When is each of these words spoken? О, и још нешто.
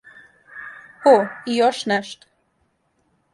О, 1.11 1.13
и 1.51 1.59
још 1.59 1.83
нешто. 1.93 2.29